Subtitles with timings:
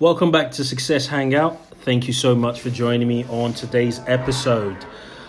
[0.00, 1.62] Welcome back to Success Hangout.
[1.84, 4.78] Thank you so much for joining me on today's episode.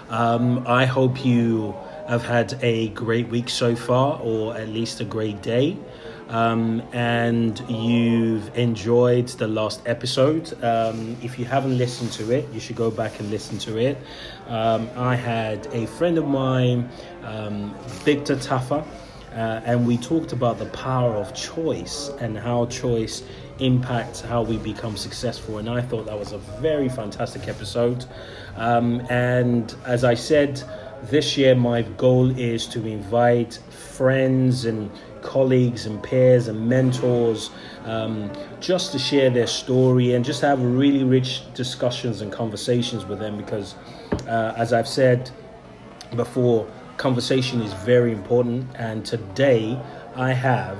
[0.08, 1.76] Um, I hope you
[2.08, 5.76] have had a great week so far, or at least a great day.
[6.30, 10.54] Um, and you've enjoyed the last episode.
[10.64, 13.98] Um, if you haven't listened to it, you should go back and listen to it.
[14.48, 16.90] Um, I had a friend of mine,
[17.24, 18.88] um, Victor Taffa,
[19.34, 23.24] uh, and we talked about the power of choice and how choice
[23.60, 25.60] impacts how we become successful.
[25.60, 28.06] And I thought that was a very fantastic episode.
[28.56, 30.62] Um, and as I said,
[31.04, 37.52] this year my goal is to invite friends and colleagues and peers and mentors
[37.86, 43.20] um, just to share their story and just have really rich discussions and conversations with
[43.20, 43.76] them because,
[44.28, 45.30] uh, as I've said
[46.16, 48.68] before, conversation is very important.
[48.76, 49.80] And today
[50.16, 50.80] I have,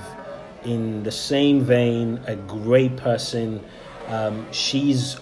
[0.64, 3.62] in the same vein, a great person.
[4.08, 5.18] Um, she's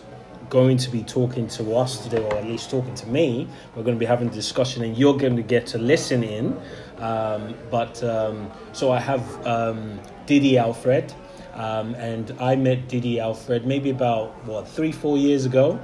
[0.51, 3.49] going to be talking to us today, or at least talking to me.
[3.75, 6.61] We're going to be having a discussion, and you're going to get to listen in.
[6.99, 11.15] Um, but um, so I have um, Didi Alfred,
[11.55, 15.81] um, and I met Didi Alfred maybe about what three, four years ago.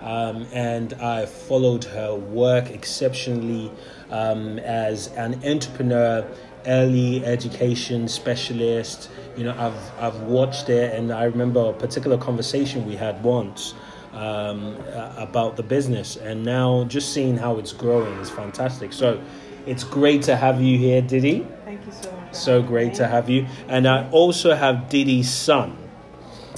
[0.00, 3.70] Um, and I followed her work exceptionally
[4.10, 6.26] um, as an entrepreneur,
[6.66, 9.10] early education specialist.
[9.36, 13.74] You know, I've I've watched it, and I remember a particular conversation we had once
[14.12, 14.76] um,
[15.16, 18.92] about the business, and now just seeing how it's growing is fantastic.
[18.92, 19.20] So,
[19.66, 21.46] it's great to have you here, Didi.
[21.64, 22.34] Thank you so much.
[22.34, 25.76] So great to have you, and I also have Didi's son.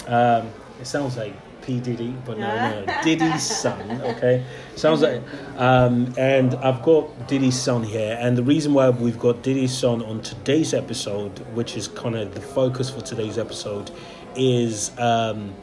[0.07, 0.51] Um,
[0.81, 4.03] it sounds like P Diddy, but no, no, Diddy's son.
[4.03, 4.45] Okay,
[4.77, 5.23] sounds like.
[5.57, 10.03] Um, and I've got Diddy's son here, and the reason why we've got Diddy's son
[10.03, 13.91] on today's episode, which is kind of the focus for today's episode,
[14.37, 15.55] is um,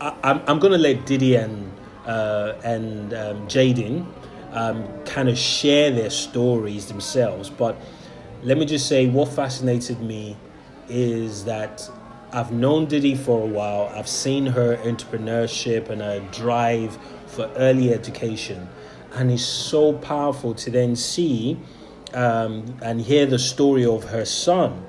[0.00, 1.72] I, I'm I'm gonna let Diddy and
[2.06, 4.06] uh, and um, Jaden
[4.52, 7.76] um, kind of share their stories themselves, but
[8.42, 10.36] let me just say what fascinated me
[10.88, 11.88] is that
[12.32, 13.92] I've known Didi for a while.
[13.92, 16.96] I've seen her entrepreneurship and her drive
[17.26, 18.68] for early education.
[19.14, 21.58] And it's so powerful to then see
[22.14, 24.84] um, and hear the story of her son.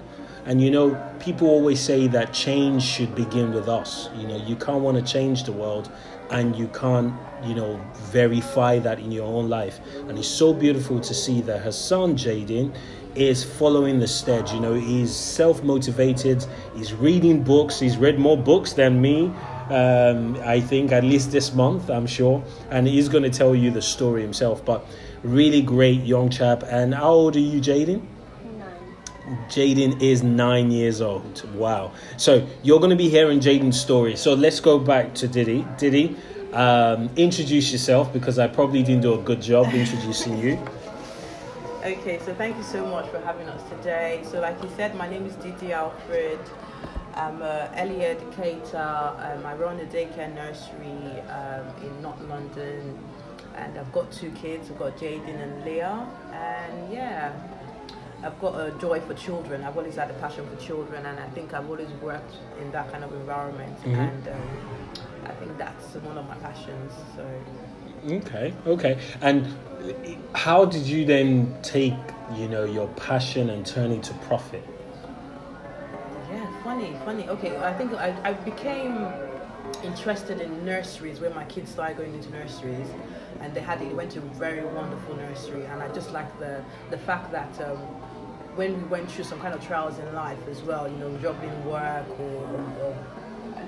[0.45, 4.09] And you know, people always say that change should begin with us.
[4.15, 5.91] You know, you can't want to change the world
[6.29, 7.13] and you can't,
[7.43, 7.79] you know,
[8.11, 9.79] verify that in your own life.
[10.07, 12.73] And it's so beautiful to see that her son, Jaden,
[13.15, 14.53] is following the steps.
[14.53, 16.45] You know, he's self motivated,
[16.75, 19.31] he's reading books, he's read more books than me.
[19.69, 23.71] Um, I think at least this month, I'm sure, and he's going to tell you
[23.71, 24.65] the story himself.
[24.65, 24.85] But
[25.23, 26.63] really great young chap.
[26.67, 28.05] And how old are you, Jaden?
[29.47, 31.49] Jaden is nine years old.
[31.55, 31.93] Wow.
[32.17, 34.15] So you're going to be hearing Jaden's story.
[34.15, 35.65] So let's go back to Diddy.
[35.77, 36.17] Diddy,
[36.53, 40.59] um, introduce yourself because I probably didn't do a good job introducing you.
[41.83, 44.21] Okay, so thank you so much for having us today.
[44.29, 46.39] So, like you said, my name is Didi Alfred.
[47.15, 48.77] I'm an early educator.
[48.77, 52.99] Um, I run a daycare nursery um, in North London,
[53.55, 54.69] and I've got two kids.
[54.69, 57.33] I've got Jaden and Leah, and yeah,
[58.23, 59.63] I've got a joy for children.
[59.63, 62.91] I've always had a passion for children, and I think I've always worked in that
[62.91, 63.97] kind of environment, Mhm.
[63.97, 64.49] and um,
[65.25, 66.93] I think that's one of my passions.
[67.15, 67.25] So.
[68.05, 68.99] Okay, okay.
[69.21, 69.47] And
[70.33, 71.93] how did you then take,
[72.35, 74.63] you know, your passion and turn it to profit?
[76.31, 77.29] Yeah, funny, funny.
[77.29, 79.07] Okay, I think I, I became
[79.83, 82.87] interested in nurseries when my kids started going into nurseries,
[83.41, 86.63] and they had they went to a very wonderful nursery, and I just like the
[86.89, 87.61] the fact that.
[87.61, 87.77] Um,
[88.55, 91.41] when we went through some kind of trials in life as well, you know, job
[91.41, 92.43] in work or,
[92.83, 92.97] or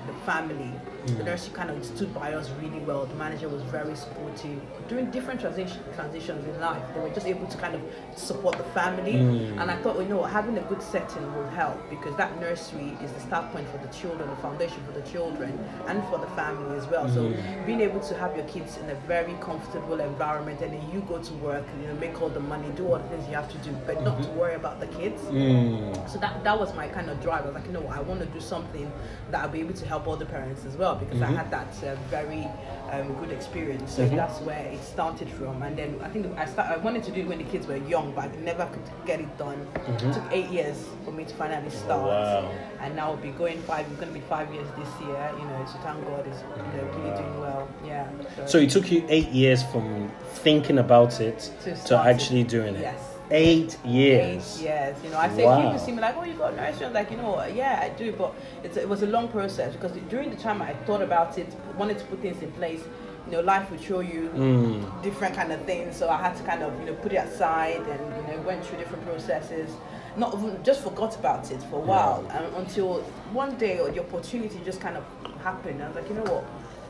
[0.06, 0.72] the family,
[1.06, 1.18] mm.
[1.18, 3.06] the nursery kind of stood by us really well.
[3.06, 4.60] The manager was very supportive.
[4.88, 7.82] During different transition, transitions in life, they were just able to kind of
[8.16, 9.14] support the family.
[9.14, 9.60] Mm.
[9.60, 13.12] And I thought, you know, having a good setting will help because that nursery is
[13.12, 16.76] the start point for the children, the foundation for the children, and for the family
[16.76, 17.08] as well.
[17.08, 17.66] So mm.
[17.66, 21.18] being able to have your kids in a very comfortable environment, and then you go
[21.18, 23.58] to work, you know, make all the money, do all the things you have to
[23.58, 24.38] do, but not to mm-hmm.
[24.38, 25.20] worry about the kids.
[25.22, 26.08] Mm.
[26.08, 27.42] So that that was my kind of drive.
[27.42, 28.90] I was like, you know, I want to do something
[29.30, 31.96] that I'll be able to help other parents as well because I had that uh,
[32.08, 32.46] very
[32.92, 33.92] um, good experience.
[33.94, 35.62] So that's where it started from.
[35.62, 37.76] And then I think I start, I wanted to do it when the kids were
[37.94, 39.66] young, but I never could get it done.
[39.88, 42.02] It took eight years for me to finally start.
[42.02, 42.50] wow.
[42.80, 43.86] And now we'll be going five.
[43.86, 45.30] It's going to be five years this year.
[45.38, 47.68] You know, so thank God it's you know, really doing well.
[47.84, 48.08] Yeah.
[48.46, 50.10] So it took you eight years from
[50.44, 52.82] thinking about it To to, actually doing it.
[52.82, 54.58] Yes, Eight years.
[54.60, 54.96] Eight years.
[55.04, 55.62] You know, I say Wow.
[55.62, 56.86] people see me like, oh, you got nursery.
[56.86, 59.92] I'm like, you know, yeah, I do, but it's, it was a long process because
[60.10, 62.82] during the time I thought about it, wanted to put things in place.
[63.26, 65.02] You know, life would show you Mm.
[65.02, 67.80] different kind of things, so I had to kind of you know put it aside
[67.80, 69.70] and you know went through different processes.
[70.16, 73.00] Not just forgot about it for a while and until
[73.32, 75.04] one day or the opportunity just kind of
[75.42, 75.82] happened.
[75.82, 76.44] I was like, you know what,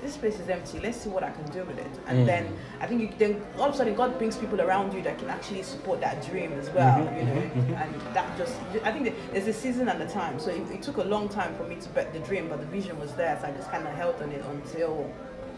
[0.04, 0.78] this space is empty.
[0.80, 1.90] Let's see what I can do with it.
[2.06, 2.26] And Mm.
[2.26, 2.44] then
[2.80, 5.30] I think you, then all of a sudden God brings people around you that can
[5.30, 6.98] actually support that dream as well.
[7.00, 7.82] Mhm, You know, mhm, mhm.
[7.82, 8.54] and that just
[8.84, 10.38] I think there's a season and a time.
[10.38, 12.66] So it, it took a long time for me to bet the dream, but the
[12.66, 13.38] vision was there.
[13.40, 15.10] So I just kind of held on it until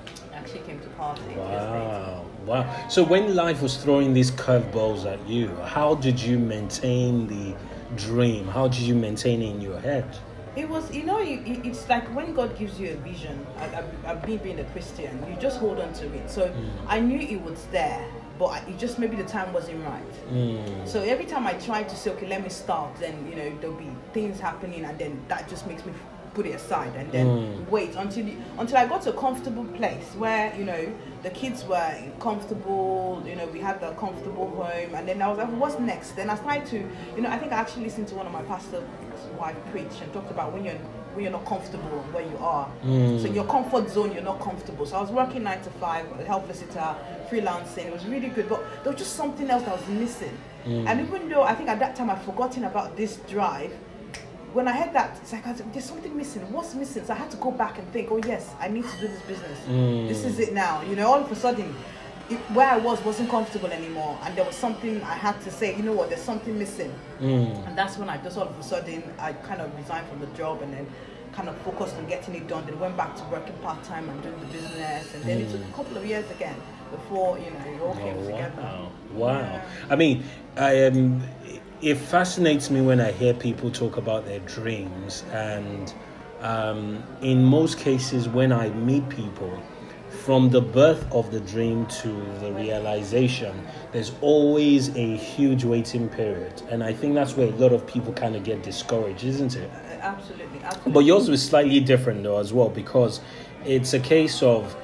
[0.07, 1.19] it actually came to pass.
[1.29, 1.71] eight years later.
[1.73, 2.89] Wow, wow.
[2.89, 7.55] So when life was throwing these curveballs at you, how did you maintain the
[7.97, 8.47] dream?
[8.47, 10.05] How did you maintain it in your head?
[10.57, 13.47] It was, you know, you, it's like when God gives you a vision,
[14.07, 16.31] I, me being a Christian, you just hold on to it.
[16.31, 16.53] So
[16.89, 18.03] I knew it was there,
[18.39, 20.31] but I, it just maybe the time wasn't right.
[20.33, 20.89] Mm.
[20.89, 23.77] So every time I try to say, okay, let me start, then, you know, there'll
[23.77, 25.93] be things happening, and then that just makes me
[26.37, 27.71] put it aside and then Mm.
[27.71, 30.83] wait until the, until I got to a comfortable place where, you know,
[31.23, 31.91] the kids were
[32.21, 36.09] comfortable, you know, we had the comfortable home, and then I was like, what's next?
[36.13, 36.79] Then I started to,
[37.17, 38.85] you know, I think I actually listened to one of my pastor's
[39.41, 40.79] wife preach and talked about when you're
[41.15, 42.69] when you're not comfortable where you are.
[42.85, 43.23] Mm.
[43.23, 44.85] So your comfort zone, you're not comfortable.
[44.85, 46.95] So I was working nine to five, a health visitor,
[47.31, 47.87] freelancing.
[47.87, 50.37] It was really good, but there was just something else that was missing.
[50.67, 53.73] And even though I think at that time I'd forgotten about this drive,
[54.57, 56.41] when I heard that, it's like I was, there's something missing.
[56.51, 57.05] What's missing?
[57.05, 59.21] So I had to go back and think, oh yes, I need to do this
[59.23, 59.59] business.
[59.69, 60.09] Mm.
[60.09, 60.81] This is it now.
[60.81, 61.75] You know, all of a sudden,
[62.31, 65.77] it, where I was wasn't comfortable anymore, and there was something I had to say.
[65.77, 66.09] You know what?
[66.09, 66.93] There's something missing.
[67.21, 67.69] Mm.
[67.69, 70.27] And that's when I just all of a sudden I kind of resigned from the
[70.29, 70.87] job and then
[71.35, 72.65] kind of focused on getting it done.
[72.65, 75.61] Then went back to working part time and doing the business, and then it took
[75.61, 76.57] a couple of years again
[76.91, 78.63] before you know it all came Oh, together.
[78.63, 78.91] wow.
[79.13, 79.39] Wow.
[79.41, 79.65] Yeah.
[79.91, 80.25] I mean,
[80.57, 81.23] I um,
[81.83, 85.93] it fascinates me when I hear people talk about their dreams, and
[86.41, 89.63] um, in most cases, when I meet people,
[90.25, 92.09] from the birth of the dream to
[92.41, 97.73] the realization, there's always a huge waiting period, and I think that's where a lot
[97.73, 99.71] of people kind of get discouraged, isn't it?
[100.01, 100.93] Absolutely, absolutely.
[100.93, 103.21] But yours was slightly different though as well because
[103.65, 104.77] it's a case of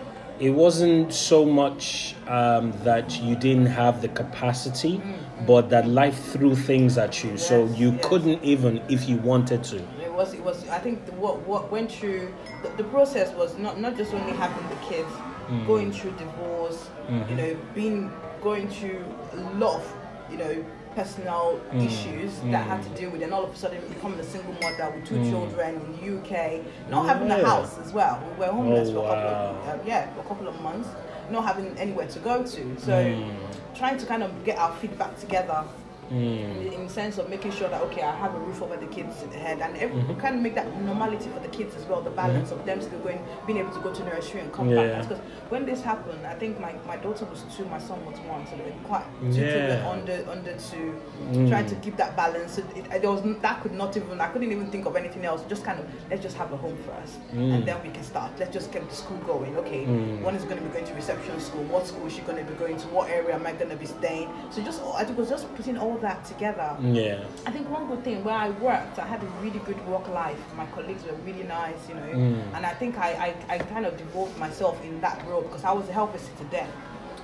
[0.43, 5.01] it wasn't so much um, that you didn't have the capacity,
[5.47, 8.05] but that life threw things at you, so you yes.
[8.05, 9.77] couldn't even if you wanted to.
[10.03, 10.35] It was.
[10.35, 10.69] It was.
[10.69, 14.33] I think the, what what went through the, the process was not not just only
[14.33, 15.13] having the kids,
[15.49, 15.67] Mm.
[15.67, 16.89] going through divorce.
[17.09, 17.31] Mm-hmm.
[17.31, 18.13] You know, being
[18.43, 19.97] going through a lot of
[20.31, 21.87] you know personal Mm.
[21.87, 24.55] issues that I had to deal with, and all of a sudden becoming a single
[24.55, 25.31] mother with two Mm.
[25.31, 28.19] children in the UK, not having a house as well.
[28.39, 29.57] We were homeless Oh, for a couple wow.
[29.75, 30.89] of uh, yeah for a couple of months,
[31.31, 32.63] not having anywhere to go to.
[32.79, 33.31] So Mm.
[33.75, 35.65] trying to kind of get our feet back together
[36.13, 36.67] Mm.
[36.67, 39.23] in, in sense of making sure that okay, I have a roof over the kids'
[39.35, 40.21] head, and every, Mm-hmm.
[40.21, 42.01] kind of make that normality for the kids as well.
[42.03, 44.77] The balance of them still going, being able to go to nursery and come Yeah.
[44.99, 45.03] back.
[45.09, 45.19] Because
[45.49, 48.57] when this happened, I think my, my daughter was two, my son was one, so
[48.57, 49.89] they were quite two Yeah.
[49.91, 50.95] under under two,
[51.31, 51.49] Mm.
[51.49, 52.55] trying to keep that balance.
[52.57, 55.43] So it, there was that could not even I couldn't even think of anything else.
[55.49, 57.55] Just kind of let's just have a home first, Mm.
[57.55, 58.33] and then we can start.
[58.39, 59.57] Let's just get the school going.
[59.59, 60.21] Okay, Mm.
[60.23, 61.63] one is going to be going to reception school.
[61.65, 62.87] What school is she going to be going to?
[62.89, 64.29] What area am I going to be staying?
[64.51, 66.77] So just I think it was just putting all that together.
[66.83, 67.25] Yeah.
[67.47, 70.39] I think one good thing where I worked, I had a really good work life.
[70.57, 72.43] My colleagues were really nice, you know, Mm.
[72.55, 75.73] and I think I, I, I kind of devoted myself in that role because I
[75.73, 76.69] was a helper to then.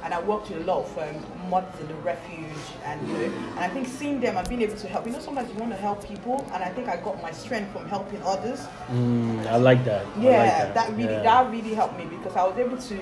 [0.04, 3.24] And I worked with a lot of um, mothers in the refuge, and you know,
[3.56, 5.04] and I think seeing them and being able to help.
[5.06, 7.72] You know, sometimes you want to help people, and I think I got my strength
[7.72, 8.60] from helping others.
[8.92, 10.06] Mm, I like that.
[10.16, 10.90] I Yeah, like that.
[10.96, 11.22] really Yeah.
[11.24, 12.98] that really helped me because I was able to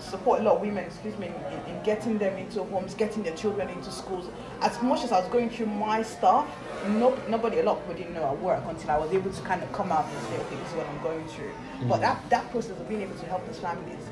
[0.00, 3.36] support a lot of women, excuse me, in, in getting them into homes, getting their
[3.36, 4.26] children into schools.
[4.60, 6.48] As much as I was going through my stuff,
[6.86, 9.42] no, nobody, a lot of people didn't know at work until I was able to
[9.42, 11.52] kind of come out and say, okay, this is what I'm going through.
[11.88, 12.00] But mm.
[12.00, 14.02] that, that process of being able to help those families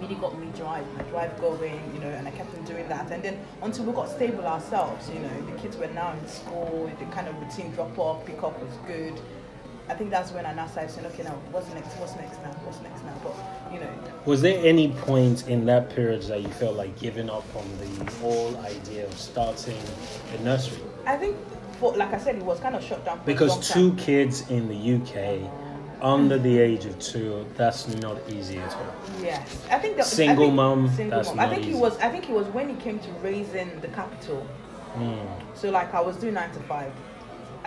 [0.00, 3.10] really got me drive, my drive going, you know, and I kept on doing that.
[3.10, 6.90] And then until we got stable ourselves, you know, the kids were now in school,
[6.98, 9.20] the kind of routine drop off, pick up was good.
[9.88, 11.88] I think that's when I now started saying, okay, now what's next?
[11.94, 12.50] What's next now?
[12.64, 13.14] What's next now?
[13.24, 13.34] But
[13.72, 13.88] you know,
[14.26, 18.10] Was there any point in that period that you felt like giving up on the
[18.16, 19.78] whole idea of starting
[20.38, 20.82] a nursery?
[21.06, 21.36] I think,
[21.78, 23.98] for, like I said, it was kind of shut down Because two time.
[23.98, 25.50] kids in the UK
[26.02, 28.94] under the age of two, that's not easy at all.
[29.22, 31.40] Yes, I think the, Single I think, mom, Single that's mom.
[31.40, 31.72] I think easy.
[31.72, 31.98] it was.
[31.98, 34.46] I think it was when it came to raising the capital.
[34.94, 35.26] Mm.
[35.54, 36.92] So like I was doing nine to five.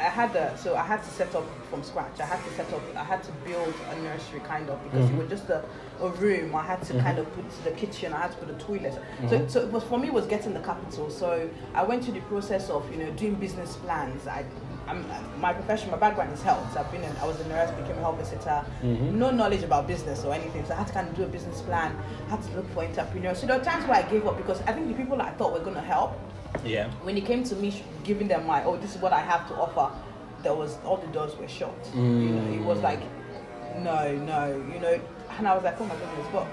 [0.01, 2.19] I had a, so I had to set up from scratch.
[2.19, 5.19] I had to set up, I had to build a nursery kind of because Mm-hmm.
[5.21, 5.63] it was just a,
[6.01, 6.55] a room.
[6.55, 8.11] I had to kind of put the kitchen.
[8.13, 8.93] I had to put a toilet.
[8.93, 9.01] So,
[9.37, 9.47] Mm-hmm.
[9.49, 11.09] so it was for me it was getting the capital.
[11.11, 14.27] So I went through the process of you know doing business plans.
[14.27, 14.43] I,
[14.87, 15.05] I'm,
[15.39, 16.73] my profession, my background is health.
[16.73, 18.65] So I've been, in, I was a nurse, became a health visitor.
[18.83, 19.17] Mm-hmm.
[19.19, 20.65] No knowledge about business or anything.
[20.65, 21.95] So I had to kind of do a business plan.
[22.27, 23.39] I had to look for entrepreneurs.
[23.39, 25.31] So there were times where I gave up because I think the people that I
[25.33, 26.19] thought were going to help
[26.65, 26.89] Yeah.
[27.03, 29.55] when it came to me giving them my oh this is what I have to
[29.55, 29.91] offer,
[30.43, 31.73] there was all the doors were shut.
[31.95, 32.65] You know, it mm.
[32.65, 33.01] was like
[33.79, 34.99] no, no, you know,
[35.37, 36.47] and I was like oh my goodness, but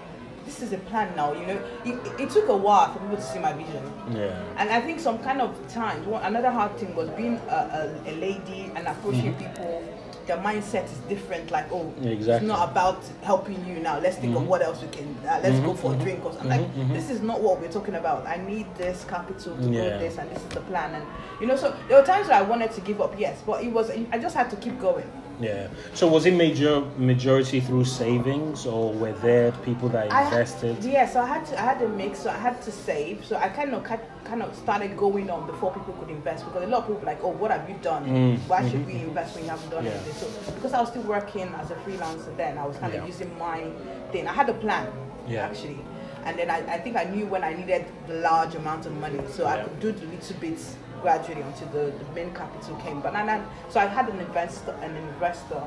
[0.48, 1.32] this is a plan now.
[1.32, 3.92] You know, it, it took a while for people to see my vision.
[4.12, 4.42] Yeah.
[4.56, 8.14] And I think some kind of times, another hard thing was being a, a, a
[8.16, 9.54] lady and approaching mm-hmm.
[9.54, 9.97] people.
[10.28, 11.50] Their mindset is different.
[11.50, 12.34] Like, oh, exactly.
[12.34, 13.98] it's not about helping you now.
[13.98, 14.50] Let's think of mm-hmm.
[14.50, 15.16] what else we can.
[15.26, 15.80] Uh, let's go mm-hmm.
[15.80, 16.04] for a mm-hmm.
[16.04, 16.24] drink.
[16.24, 16.52] Or something.
[16.52, 18.26] I'm like, this is not what we're talking about.
[18.26, 19.88] I need this capital to Yeah.
[19.88, 20.94] go this, and this is the plan.
[20.94, 21.06] And
[21.40, 23.18] you know, so there were times where I wanted to give up.
[23.18, 23.90] Yes, but it was.
[23.90, 25.10] I just had to keep going.
[25.40, 25.68] Yeah.
[25.94, 30.82] So was it major majority through savings, or were there people that I- invested?
[30.84, 32.20] yeah, so I had to, I had a mix.
[32.20, 33.24] So I had to save.
[33.24, 36.66] So I kind of kind of started going on before people could invest because a
[36.66, 38.04] lot of people were like, oh, what have you done?
[38.06, 39.92] Mm, Why should we invest when you haven't done Yeah.
[39.92, 40.14] anything?
[40.14, 43.00] So because I was still working as a freelancer then, I was kind Yeah.
[43.02, 43.64] of using my
[44.12, 44.26] thing.
[44.26, 44.88] I had a plan
[45.28, 45.46] Yeah.
[45.46, 45.78] actually,
[46.24, 49.20] and then I, I think I knew when I needed the large amount of money,
[49.30, 53.00] so I could do the little bits gradually until the, the main capital came.
[53.00, 55.62] But I- so I had an investor, an investor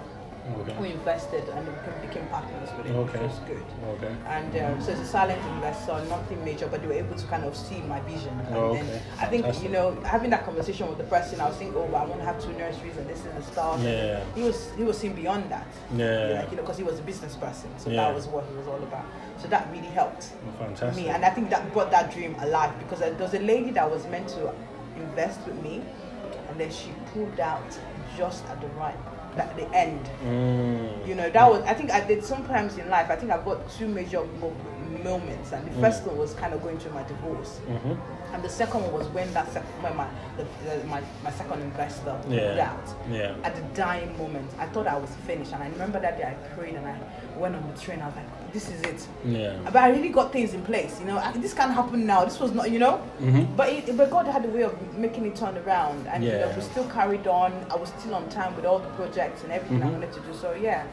[0.78, 3.20] who invested and became, became partners with it, Okay.
[3.20, 3.64] which was good.
[3.96, 4.14] Okay.
[4.28, 7.44] And um, so it's a silent investor, nothing major, but they were able to kind
[7.44, 8.38] of see my vision.
[8.48, 8.86] And Oh, then.
[9.20, 9.64] I think, Fantastic.
[9.64, 12.26] you know, having that conversation with the person, I was thinking, oh, I want to
[12.26, 13.80] have two nurseries and this is the start.
[13.82, 14.24] Yeah.
[14.34, 15.68] He was he was seeing beyond that.
[15.96, 16.40] Yeah.
[16.42, 17.70] Like, you know, because he was a business person.
[17.78, 17.98] So Yeah.
[18.08, 19.06] that was what he was all about.
[19.38, 20.96] So that really helped Fantastic.
[21.04, 21.10] me.
[21.10, 24.06] And I think that brought that dream alive because there was a lady that was
[24.08, 24.52] meant to
[24.96, 25.82] invest with me
[26.50, 27.78] and then she pulled out
[28.18, 28.96] just at the right,
[29.38, 30.06] at the end.
[30.26, 31.08] Mm.
[31.08, 33.70] You know, that was, I think I did sometimes in life, I think I've got
[33.72, 34.24] two major
[35.04, 35.52] moments.
[35.52, 35.82] And the Mm.
[35.82, 37.60] first one was kind of going through my divorce.
[37.68, 37.98] Mhm.
[38.34, 40.08] And the second one was when that second, when my,
[40.38, 42.72] the, the, my, my second investor pulled Yeah.
[42.72, 42.96] out.
[43.12, 43.36] Yeah.
[43.44, 45.52] At the dying moment, I thought I was finished.
[45.54, 46.98] And I remember that day I prayed and I
[47.38, 48.02] went on the train.
[48.02, 49.08] I was like, this is it.
[49.26, 49.58] Yeah.
[49.66, 51.18] But I really got things in place, you know.
[51.18, 52.24] I, this can't happen now.
[52.26, 53.02] This was not, you know.
[53.22, 53.56] Mhm.
[53.56, 56.52] But it, but God had a way of making it turn around, and you know,
[56.56, 57.54] we still carried on.
[57.70, 60.34] I was still on time with all the projects and everything I wanted to do.
[60.34, 60.86] So yeah,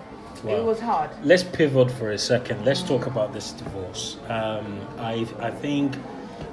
[0.45, 0.53] Wow.
[0.57, 1.11] it was hard.
[1.25, 2.65] Let's pivot for a second.
[2.65, 4.19] Let's talk about this divorce.
[4.29, 5.97] Um, I I think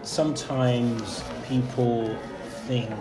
[0.04, 2.18] sometimes people
[2.68, 2.92] think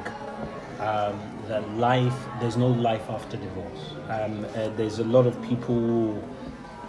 [0.80, 3.92] um, that life there's no life after divorce.
[4.08, 6.22] Um, uh, there's a lot of people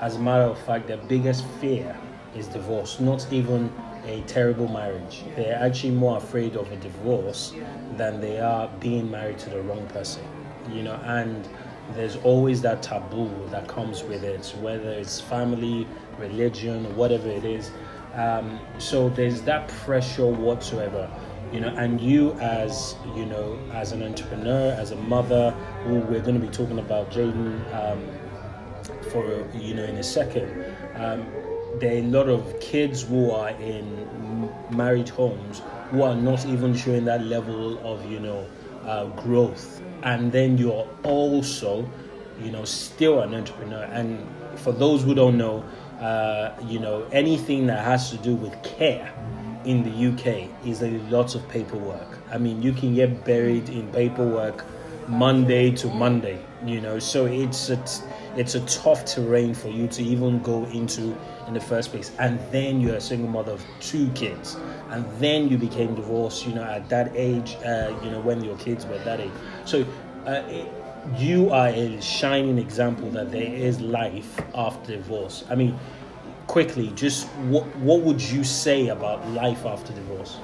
[0.02, 1.98] as a matter of fact, their biggest fear
[2.36, 3.72] is divorce, not even
[4.06, 5.24] a terrible marriage.
[5.36, 7.54] They're actually more afraid of a divorce
[7.96, 10.24] than they are being married to the wrong person.
[10.72, 11.48] You know, and
[11.94, 15.88] there's always that taboo that comes with it, whether it's family,
[16.20, 17.72] religion, whatever it is.
[18.16, 21.10] Um, so there's that pressure whatsoever,
[21.52, 21.76] you know.
[21.76, 25.54] And you, as you know, as an entrepreneur, as a mother,
[25.86, 28.08] we're going to be talking about, Jaden, um,
[29.12, 30.66] for you know in a second.
[30.96, 31.26] Um,
[31.80, 36.76] there are a lot of kids who are in married homes who are not even
[36.76, 38.48] showing that level of you know
[38.86, 41.90] uh, growth, and then you're also
[42.42, 43.84] you know still an entrepreneur.
[43.84, 44.26] And
[44.60, 45.64] for those who don't know,
[46.00, 49.14] uh, you know anything that has to do with care
[49.66, 52.20] in the UK is a lot of paperwork.
[52.32, 54.64] I mean, you can get buried in paperwork
[55.08, 57.00] Monday to Monday, you know.
[57.00, 58.06] So it's a t-
[58.38, 61.16] it's a tough terrain for you to even go into
[61.48, 62.12] in the first place.
[62.20, 64.56] And then you're a single mother of two kids,
[64.90, 68.58] and then you became divorced, you know, at that age, uh, you know, when your
[68.58, 69.32] kids were that age.
[69.66, 69.86] So.
[70.26, 70.85] Uh, it,
[71.18, 75.44] you are a shining example that there is life after divorce.
[75.50, 75.78] I mean,
[76.48, 80.38] quickly, just what what would you say about life after divorce?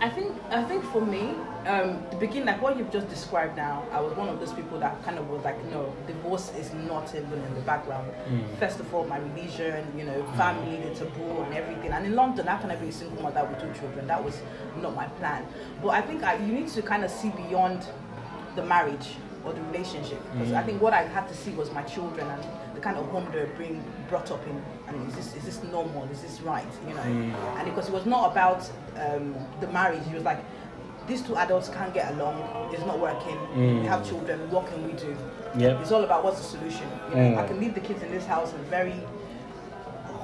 [0.00, 1.34] I think I think for me,
[1.66, 4.78] um, the beginning, like what you've just described now, I was one of those people
[4.80, 8.12] that kind of was like, no, divorce is not even in the background.
[8.58, 11.92] First of all, my religion, you know, family, the taboo, and everything.
[11.92, 14.06] And in London, I be a single mother with two children?
[14.06, 14.42] That was
[14.82, 15.46] not my plan.
[15.80, 17.86] But I think I, you need to kind of see beyond
[18.56, 21.82] the marriage or the relationship because I think what I had to see was my
[21.82, 22.42] children and
[22.74, 24.62] the kind of home they were being brought up in.
[24.88, 26.04] And is this is this normal?
[26.10, 26.66] Is this right?
[26.88, 30.40] You know, and because it was not about um, the marriage, it was like
[31.06, 32.36] these two adults can't get along.
[32.72, 33.36] It's not working.
[33.80, 34.50] We have children.
[34.50, 35.14] What can we do?
[35.58, 35.80] Yep.
[35.82, 36.88] It's all about what's the solution.
[37.10, 37.38] You know, Mm.
[37.38, 38.94] I can leave the kids in this house in a very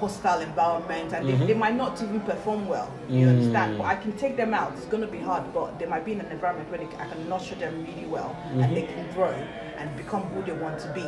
[0.01, 1.39] hostile environment and Mhm.
[1.41, 2.89] they, they might not even perform well.
[3.09, 3.31] You Mm.
[3.35, 3.79] understand?
[3.79, 4.73] But I can take them out.
[4.77, 7.07] It's going to be hard, but they might be in an environment where they, I
[7.13, 9.35] can nurture them really well and they can grow
[9.79, 11.07] and become who they want to be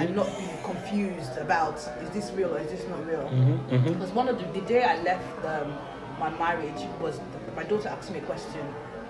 [0.00, 3.26] and not be confused about is this real or is this not real?
[3.28, 3.74] Mm-hmm.
[3.74, 3.92] Mm-hmm.
[3.92, 5.68] Because one of the, the day I left um,
[6.18, 7.14] my marriage was
[7.56, 8.64] my daughter asked me a question,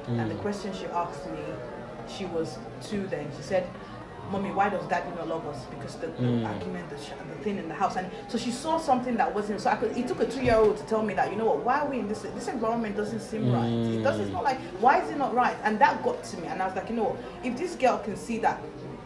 [0.06, 1.42] and the question she asked me,
[2.14, 2.58] she was
[2.88, 3.26] two then.
[3.37, 3.64] She said,
[4.30, 5.64] "Mommy, why does Daddy not love us?
[5.66, 6.46] Because the, the Mm.
[6.46, 9.60] argument, the, sh- the thing in the house." And so she saw something that wasn't.
[9.60, 9.96] So I could.
[9.96, 11.58] It took a two-year-old to tell me that you know what?
[11.64, 12.20] Why are we in this?
[12.22, 13.68] This environment doesn't seem right.
[13.70, 14.22] It doesn't.
[14.22, 15.56] It's not like why is it not right?
[15.64, 17.16] And that got to me, and I was like, you know what?
[17.44, 18.58] If this girl can see that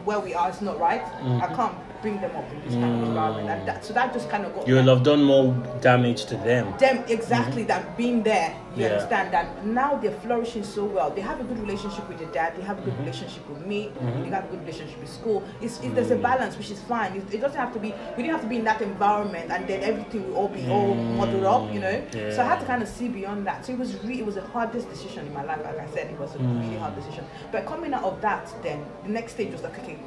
[0.05, 1.01] where we are is not right,
[1.41, 1.75] I can't
[2.05, 3.49] bring them up in this kind of environment.
[3.49, 5.45] And that, so that just kind of got You will have done more
[5.81, 6.63] damage to them.
[6.77, 8.81] them exactly that being there you Mm-hmm.
[8.81, 8.87] Yeah.
[8.95, 9.27] understand?
[9.35, 11.09] That now they're flourishing so well.
[11.09, 13.05] They have a good relationship with their dad they have a good Mm-hmm.
[13.05, 13.79] relationship with me
[14.23, 15.39] they have a good relationship with school.
[15.61, 17.11] It's, it, there's a balance which is fine.
[17.19, 19.61] It, it doesn't have to be we didn't have to be in that environment and
[19.69, 21.97] then everything will all be all muddled up you know?
[22.35, 23.65] So i had to kind of see beyond that.
[23.65, 26.05] So it was re- it was the hardest decision in my life like i said
[26.15, 26.59] it was a Mm.
[26.61, 27.23] really hard decision.
[27.53, 29.97] But coming out of that then the next stage was like okay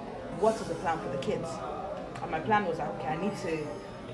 [0.45, 1.49] what is the plan for the kids
[2.22, 3.66] and my plan was like, okay, I need to,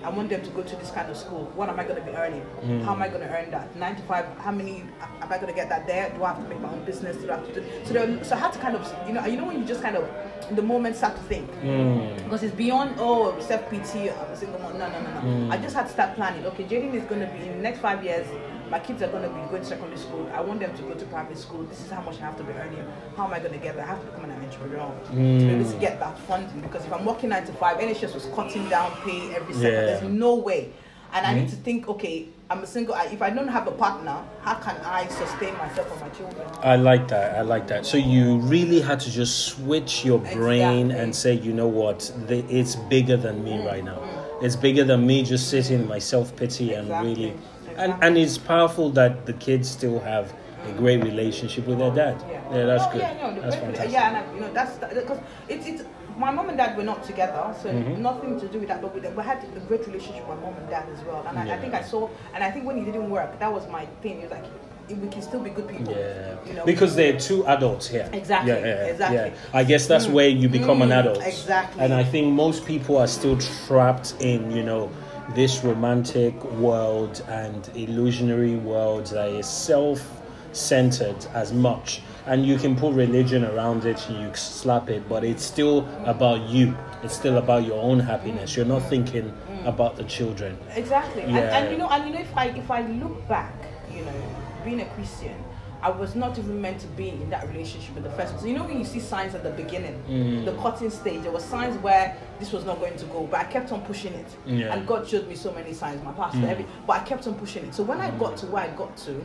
[0.02, 1.50] I want them to go to this kind of school.
[1.54, 2.44] What am I going to be earning?
[2.84, 3.75] How am I going to earn that?
[3.76, 4.26] Nine to five.
[4.38, 4.84] How many
[5.23, 6.11] am I going to get that there?
[6.11, 7.16] Do I have to make my own business?
[7.16, 7.66] Do I have to do?
[7.87, 9.80] So, there, so I had to kind of, you know, you know when you just
[9.82, 10.04] kind of,
[10.50, 12.23] in the moment, start to think Mm.
[12.25, 14.11] because it's beyond oh self pity.
[14.11, 14.78] I'm a single mom.
[14.78, 15.50] No, no, no, no.
[15.50, 16.44] I just had to start planning.
[16.46, 18.26] Okay, Jaden is going to be in the next five years.
[18.71, 20.28] My kids are going to be going to secondary school.
[20.35, 21.62] I want them to go to private school.
[21.64, 22.85] This is how much I have to be earning.
[23.16, 23.85] How am I going to get that?
[23.85, 25.80] I have to become an entrepreneur to be able to mm.
[25.80, 26.61] get that funding.
[26.61, 29.73] Because if I'm working nine to five, NHS was cutting down pay every second.
[29.73, 29.80] Yeah.
[29.87, 30.73] There's no way.
[31.14, 31.50] And I need mm-hmm.
[31.50, 32.92] to think, okay, I'm a single.
[32.94, 36.49] I- If I don't have a partner, how can I sustain myself and my children?
[36.61, 37.38] I like that.
[37.38, 37.87] I like that.
[37.87, 41.04] So you really had to just switch your brain Exactly.
[41.04, 43.99] and say, you know what, the, it's bigger than me mm, right now.
[43.99, 44.42] Mm.
[44.44, 47.35] It's bigger than me just sitting in my self pity and really,
[47.76, 50.33] and and it's powerful that the kids still have
[50.64, 52.16] a great relationship with their dad.
[52.28, 53.00] Yeah, that's Oh, good.
[53.02, 53.93] Yeah, no, that's fantastic.
[53.93, 55.83] Yeah, and I, you know that's because it's it's
[56.16, 58.00] my mom and dad were not together, so Mm-hmm.
[58.02, 58.81] nothing to do with that.
[58.81, 61.38] But we, we had a great relationship with my mom and dad as well, and
[61.38, 63.85] I, I think I saw, and I think when it didn't work, that was my
[64.02, 64.19] thing.
[64.19, 64.45] It was like
[64.88, 65.93] we can still be good people.
[65.95, 68.08] Yeah, you know, because they're two adults here.
[68.13, 69.17] Exactly, Yeah, yeah, exactly.
[69.17, 69.34] Yeah.
[69.60, 71.23] I guess that's where you become an Mm, adult.
[71.25, 71.82] exactly.
[71.82, 74.91] And I think most people are still trapped in, you know,
[75.30, 82.02] this romantic world and illusionary world that is self-centered as much.
[82.26, 86.76] And you can put religion around it, you slap it, but it's still about you.
[87.02, 88.56] It's still about your own happiness.
[88.56, 89.67] You're not thinking mm.
[89.67, 90.56] about the children.
[90.75, 91.23] Exactly.
[91.23, 93.54] And, and you know, and you know, if I if I look back,
[93.93, 95.37] you know, being a Christian,
[95.84, 98.40] I was not even meant to be in that relationship in the first place.
[98.40, 100.47] So you know when you see signs at the beginning, Mm.
[100.47, 103.44] the cutting stage, there were signs where this was not going to go, but I
[103.44, 104.26] kept on pushing it.
[104.47, 104.68] Yeah.
[104.68, 104.73] Mm.
[104.73, 107.66] And God showed me so many signs, my pastor, every but I kept on pushing
[107.66, 107.75] it.
[107.75, 109.23] So when I got to where I got to,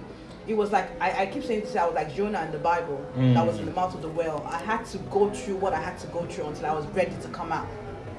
[0.47, 2.99] it was like I, I keep saying this, I was like Jonah in the Bible
[3.35, 4.45] that was in the mouth of the whale.
[4.49, 7.15] I had to go through what I had to go through until I was ready
[7.21, 7.67] to come out.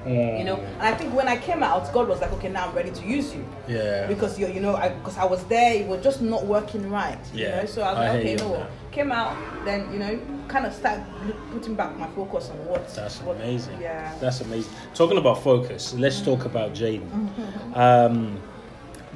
[0.06, 2.74] You know, and I think when I came out, God was like, okay, now I'm
[2.74, 4.06] ready to use you Yeah.
[4.06, 7.18] because you you know I because I was there it was just not working right
[7.34, 9.36] you Yeah, know so I was I like okay you no on came out
[9.66, 13.36] then you know kind of started look- putting back my focus on what That's what,
[13.36, 13.78] amazing.
[13.80, 14.72] yeah That's amazing.
[14.94, 17.10] Talking about focus, let's talk about Jaden.
[17.76, 18.40] Um,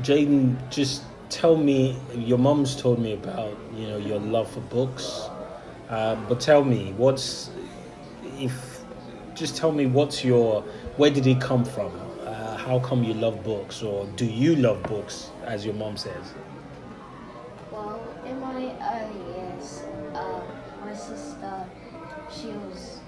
[0.02, 1.96] Jaden, just tell me.
[2.14, 5.28] Your mom's told me about you know your love for books,
[5.88, 7.50] uh, but tell me what's
[8.38, 8.73] if.
[9.34, 10.62] Just tell me what's your.
[10.96, 11.92] Where did it come from?
[12.24, 16.34] Uh, how come you love books, or do you love books, as your mom says?
[17.72, 19.82] Well, in my early years,
[20.14, 20.40] uh,
[20.84, 21.66] my sister,
[22.30, 23.00] she was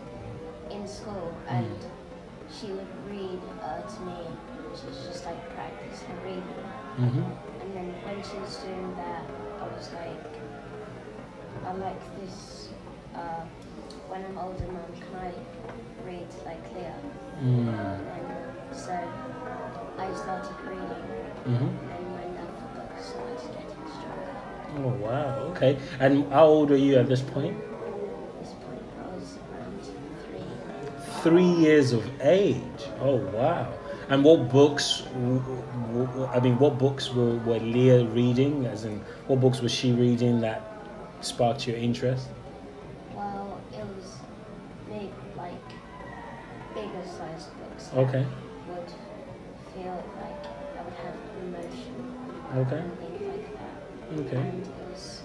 [0.70, 1.70] in school and
[2.50, 4.16] she would read uh, to me.
[4.74, 6.42] She was just like practice her reading.
[6.98, 7.62] Mm-hmm.
[7.62, 9.22] And then when she was doing that,
[9.60, 10.34] I was like,
[11.64, 12.68] I like this.
[13.14, 13.44] Uh,
[14.08, 15.32] when I'm older, mum, can I
[16.06, 16.94] read like Leah?
[17.42, 17.68] Mm.
[17.68, 18.92] And so
[19.98, 21.04] I started reading,
[21.46, 21.64] Mm-hmm.
[21.64, 24.78] and my love for books started getting stronger.
[24.78, 25.38] Oh wow.
[25.54, 25.78] Okay.
[26.00, 27.56] And how old are you at this point?
[27.56, 29.80] At this point, I was around
[30.26, 31.22] three.
[31.22, 32.82] three years of age.
[33.00, 33.72] Oh wow!
[34.08, 35.02] And what books?
[35.14, 38.66] I mean, what books were, were Leah reading?
[38.66, 40.62] As in, what books was she reading that
[41.20, 42.26] sparked your interest?
[47.96, 48.26] Okay.
[48.68, 48.92] Would
[49.74, 50.44] feel like
[50.76, 51.96] I would have emotion
[52.54, 52.76] Okay.
[52.76, 54.20] and things like that.
[54.20, 54.36] Okay.
[54.36, 55.22] And it was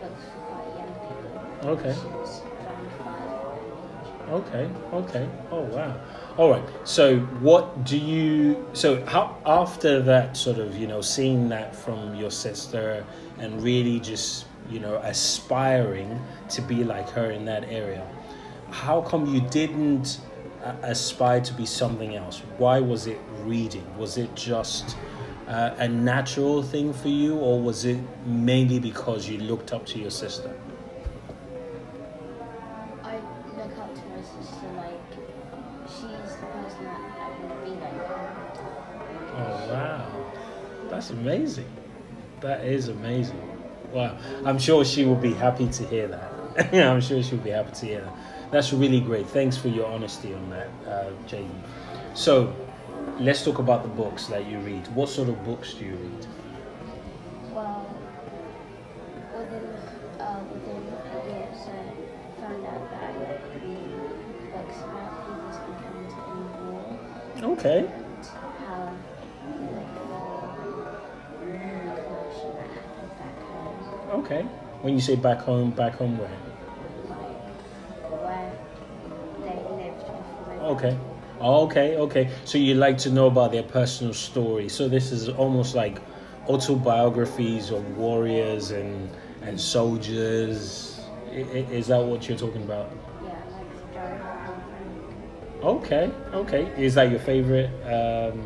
[0.00, 1.70] books for quite young people.
[1.72, 1.92] Okay.
[1.92, 4.70] She was around five at that age.
[4.70, 4.70] Okay.
[4.94, 5.28] Okay.
[5.50, 6.00] Oh wow.
[6.38, 6.64] All right.
[6.84, 8.66] So, what do you?
[8.72, 13.04] So, how after that sort of you know seeing that from your sister
[13.38, 16.18] and really just you know aspiring
[16.50, 18.06] to be like her in that area,
[18.70, 20.20] how come you didn't
[20.62, 22.42] uh, aspire to be something else?
[22.58, 23.86] Why was it reading?
[23.98, 24.96] Was it just
[25.48, 29.98] uh, a natural thing for you, or was it mainly because you looked up to
[29.98, 30.54] your sister?
[33.02, 33.16] I
[33.56, 35.00] look up to my sister like
[35.88, 38.10] she's the person that I would be like.
[39.36, 40.32] Oh wow,
[40.88, 41.70] that's amazing.
[42.40, 43.40] That is amazing.
[43.92, 46.40] Wow, I'm sure she will be happy to hear that.
[46.74, 48.16] I'm sure she'll be happy to hear that.
[48.50, 49.26] That's really great.
[49.28, 51.48] Thanks for your honesty on that, uh, Jaden.
[52.14, 52.52] So,
[53.20, 54.86] let's talk about the books that you read.
[54.88, 56.26] What sort of books do you read?
[57.54, 57.86] Well,
[59.36, 59.64] within
[60.20, 60.78] uh, within a
[61.30, 61.50] year, I
[62.40, 64.00] found out that I like reading
[64.52, 66.84] books about people's encounter in war
[67.52, 67.78] Okay.
[67.78, 68.26] and
[68.66, 68.82] how
[69.74, 70.00] like the
[72.02, 73.78] commotion that happened back home,
[74.24, 74.42] Okay.
[74.82, 76.30] When you say back home, back home where?
[80.70, 80.96] Okay.
[81.40, 82.30] Oh, okay, okay.
[82.44, 84.68] So you like to know about their personal story.
[84.68, 85.98] So this is almost like
[86.48, 89.10] autobiographies of warriors and
[89.42, 91.00] and soldiers.
[91.32, 92.90] I- i- Is that what you're talking about?
[93.22, 95.64] Yeah, like the Diary of Anne Frank.
[95.84, 96.10] Okay,
[96.42, 96.62] okay.
[96.76, 98.44] Is that your favorite um,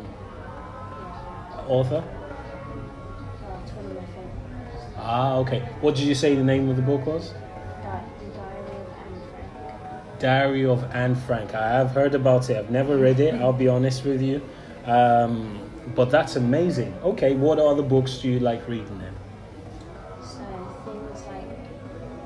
[1.67, 2.03] author?
[2.03, 4.95] Well, it's one of my favorites.
[4.97, 5.59] Ah, okay.
[5.81, 7.33] What did you say the name of the book was?
[10.19, 11.53] Diary of Anne Frank.
[11.53, 12.57] I have heard about it.
[12.57, 13.35] I've never read it.
[13.35, 14.41] I'll be honest with you.
[14.85, 15.59] Um,
[15.95, 16.93] but that's amazing.
[17.03, 19.13] Okay, what other books do you like reading then?
[20.21, 20.39] So
[20.85, 21.47] things like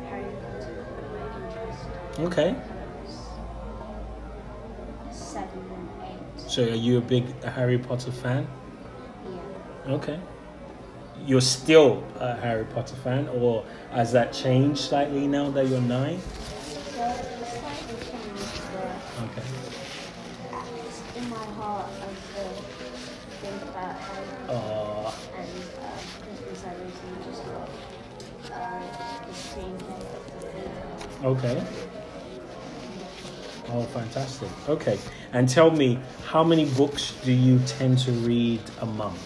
[0.09, 1.83] Harry Potter my interest
[2.19, 2.51] Okay.
[2.53, 2.63] when
[5.05, 6.49] I was seven and eight.
[6.49, 8.47] So are you a big Harry Potter fan?
[9.85, 9.93] Yeah.
[9.93, 10.19] Okay.
[11.25, 16.21] You're still a Harry Potter fan, or has that changed slightly now that you're nine?
[16.95, 17.15] So
[31.23, 31.63] okay.
[33.71, 34.49] Oh, fantastic.
[34.67, 34.97] Okay.
[35.31, 39.21] And tell me, how many books do you tend to read a month?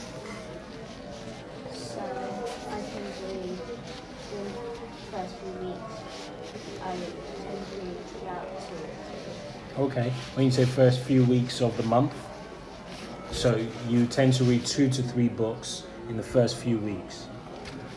[1.73, 3.59] So I tend to read
[4.33, 4.59] in the
[5.11, 5.79] first few weeks.
[6.83, 8.47] I tend to read throughout
[9.77, 9.83] two.
[9.83, 10.09] Okay.
[10.35, 12.13] When you say first few weeks of the month,
[13.31, 13.55] so
[13.87, 17.27] you tend to read two to three books in the first few weeks.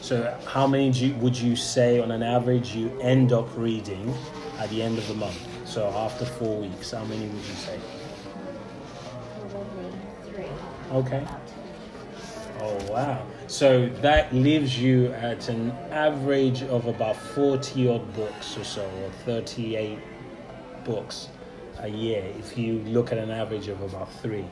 [0.07, 4.15] So how many you, would you say on an average you end up reading
[4.57, 5.37] at the end of the month?
[5.65, 7.81] So after four weeks, how many would you say?
[9.51, 9.91] Probably
[10.31, 10.47] three.
[10.93, 11.27] Okay.
[12.61, 13.27] Oh wow.
[13.49, 19.11] So that leaves you at an average of about 40 odd books or so, or
[19.25, 19.99] 38
[20.85, 21.31] books
[21.81, 24.47] a year if you look at an average of about three.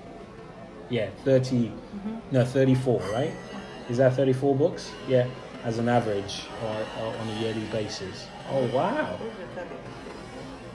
[0.91, 2.17] Yeah, 30, mm-hmm.
[2.33, 3.33] no, 34, right?
[3.89, 4.91] Is that 34 books?
[5.07, 5.27] Yeah,
[5.65, 8.27] as an average or, or on a yearly basis.
[8.51, 9.19] Oh wow.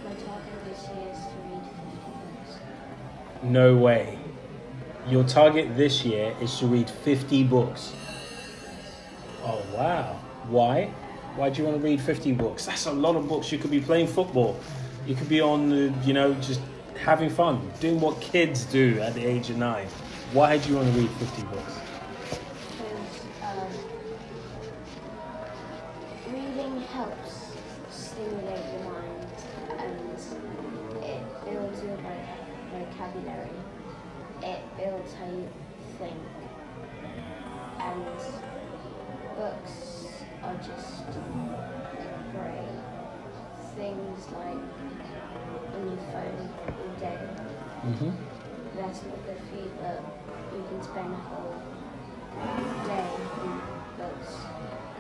[0.04, 2.60] My target this year is to read 50 books.
[3.44, 4.20] No way.
[5.08, 7.94] Your target this year is to read 50 books.
[9.44, 10.20] Oh, wow.
[10.48, 10.92] Why?
[11.36, 12.66] Why do you want to read 50 books?
[12.66, 13.52] That's a lot of books.
[13.52, 14.60] You could be playing football.
[15.08, 16.62] You could be on, the, you know, just
[17.04, 19.88] having fun, doing what kids do at the age of nine.
[20.34, 21.89] Why do you want to read 50 books?
[47.86, 48.10] Mm-hmm.
[48.76, 50.04] That's not good for you, but
[50.54, 51.56] you can spend a whole
[52.86, 53.06] day
[53.44, 53.62] in
[53.98, 54.36] books.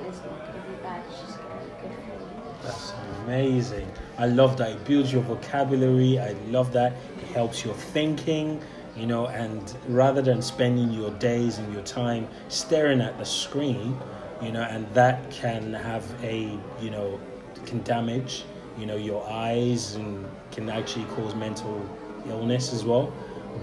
[0.08, 2.40] It's not going to be bad, it's just going to be good for you.
[2.64, 3.92] That's amazing.
[4.18, 4.72] I love that.
[4.72, 6.20] It builds your vocabulary.
[6.20, 6.94] I love that.
[7.22, 8.62] It helps your thinking,
[8.96, 13.98] you know, and rather than spending your days and your time staring at the screen,
[14.42, 17.20] you know, and that can have a, you know,
[17.66, 18.46] can damage,
[18.78, 21.86] you know, your eyes and can actually cause mental
[22.30, 23.12] illness as well.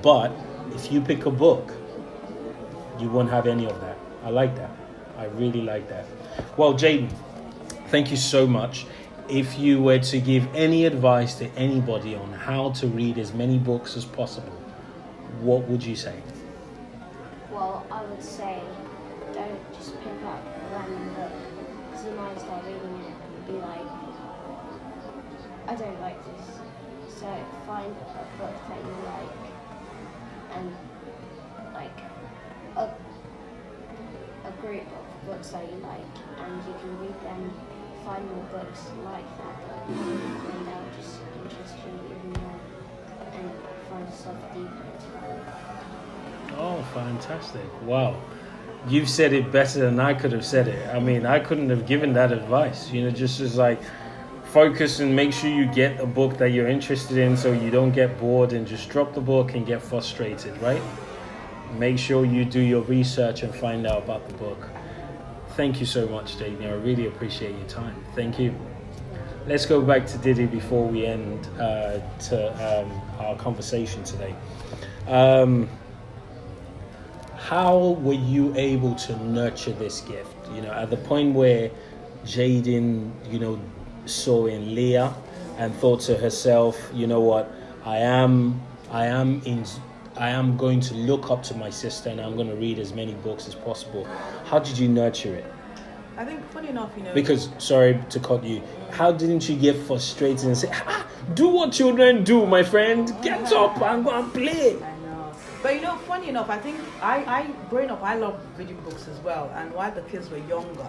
[0.03, 0.33] But
[0.75, 1.73] if you pick a book,
[3.01, 3.97] you won't have any of that.
[4.25, 4.71] I like that.
[5.17, 6.05] I really like that.
[6.57, 7.11] Well, Jaden,
[7.89, 8.87] thank you so much.
[9.29, 13.59] if you were to give any advice to anybody on how to read as many
[13.59, 14.53] books as possible,
[15.41, 16.15] what would you say?
[17.51, 18.61] Well, I would say
[19.33, 20.43] don't just pick up
[27.19, 27.27] So
[27.67, 29.37] find a book that you like
[30.53, 30.77] and
[31.73, 31.99] like
[32.77, 32.95] a,
[34.45, 36.05] a group of books that you like
[36.39, 37.53] and you can read them,
[38.05, 42.61] find more books like that book and they'll just interest you even more
[43.33, 43.51] and
[43.89, 45.07] find yourself deeper into.
[46.59, 47.65] Oh, fantastic.
[47.85, 48.21] Wow.
[48.89, 50.95] You've said it better than I could have said it.
[50.95, 52.91] I mean, I couldn't have given that advice.
[52.93, 53.81] You know, just as like
[54.57, 57.91] focus and make sure you get a book that you're interested in so you don't
[57.91, 60.81] get bored and just drop the book and get frustrated, right?
[61.75, 64.67] Make sure you do your research and find out about the book.
[65.59, 66.67] Thank you so much, Jamie.
[66.67, 68.03] I really appreciate your time.
[68.15, 68.55] Thank you.
[69.47, 74.35] Let's go back to Diddy before we end uh, to um, our conversation today.
[75.07, 75.69] Um,
[77.37, 80.35] how were you able to nurture this gift?
[80.55, 81.71] You know, at the point where
[82.25, 83.61] Jaden, you know,
[84.07, 85.15] saw in Leah
[85.59, 87.51] and thought to herself, you know what,
[87.85, 89.65] I am, I am in,
[90.17, 92.93] I am going to look up to my sister and I'm going to read as
[92.93, 94.05] many books as possible.
[94.47, 95.47] How did you nurture it?
[96.17, 97.13] I think funny enough, you know.
[97.13, 101.73] Because sorry to cut you, how didn't you get frustrated and say, ah, "Do what
[101.73, 103.15] children do, my friend.
[103.23, 105.33] Get up and go and play." I know.
[105.63, 109.09] But you know, funny enough, I think I, I growing up, I loved reading books
[109.09, 109.53] as well.
[109.55, 110.89] And while the kids were younger,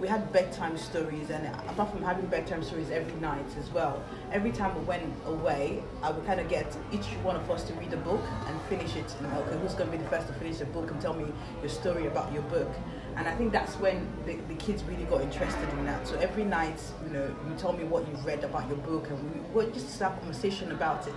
[0.00, 1.30] we had bedtime stories.
[1.30, 5.82] And apart from having bedtime stories every night as well, every time we went away,
[6.02, 8.96] I would kind of get each one of us to read a book and finish
[8.96, 9.14] it.
[9.18, 11.26] And okay, who's going to be the first to finish the book and tell me
[11.60, 12.70] your story about your book?
[13.16, 16.06] And I think that's when the, the kids really got interested in that.
[16.06, 19.34] So every night, you know, you tell me what you've read about your book, and
[19.34, 21.14] we would just have a conversation about it,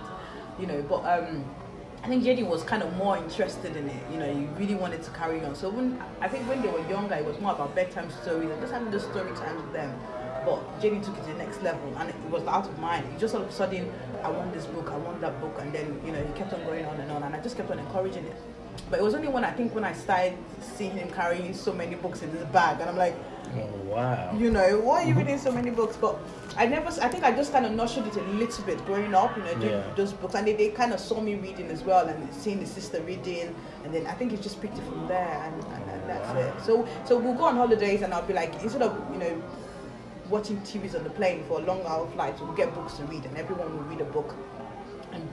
[0.58, 0.82] you know.
[0.82, 1.44] But um,
[2.04, 4.02] I think JD was kind of more interested in it.
[4.12, 5.54] You know, he really wanted to carry on.
[5.54, 8.60] So when I think when they were younger, it was more about bedtime stories and
[8.60, 9.98] just having the story times with them.
[10.44, 13.10] But JD took it to the next level, and it was out of mind.
[13.10, 13.90] He just all of a sudden,
[14.22, 16.62] I want this book, I want that book, and then you know he kept on
[16.64, 18.36] going on and on, and I just kept on encouraging it.
[18.90, 21.94] But it was only when I think when I started seeing him carrying so many
[21.96, 23.14] books in his bag, and I'm like,
[23.56, 24.36] Oh wow!
[24.36, 25.96] you know, why are you reading so many books?
[25.96, 26.18] But
[26.56, 29.36] I never, I think I just kind of nurtured it a little bit growing up,
[29.36, 29.94] you know, doing Yeah.
[29.96, 30.34] those books.
[30.34, 33.54] And they, they kind of saw me reading as well and seeing the sister reading.
[33.84, 36.32] And then I think it just picked it from there and, and, and oh, that's
[36.34, 36.40] Wow.
[36.40, 36.54] it.
[36.64, 39.42] So, so we'll go on holidays and I'll be like, instead of, you know,
[40.30, 43.24] watching TVs on the plane for a long hour flight, we'll get books to read
[43.24, 44.34] and everyone will read a book.